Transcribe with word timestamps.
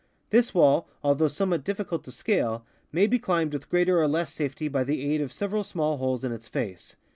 This 0.31 0.51
wall, 0.51 0.87
although 1.03 1.27
somewhat 1.27 1.63
difiicult 1.63 2.01
to 2.05 2.11
scale, 2.11 2.65
may 2.91 3.05
be 3.05 3.19
climbed 3.19 3.53
with 3.53 3.69
greater 3.69 4.01
or 4.01 4.07
less 4.07 4.33
safety 4.33 4.67
by 4.67 4.83
the 4.83 4.99
aid 5.05 5.21
of 5.21 5.31
several 5.31 5.63
small 5.63 5.97
holes 5.97 6.23
in 6.23 6.31
its 6.31 6.47
face. 6.47 6.95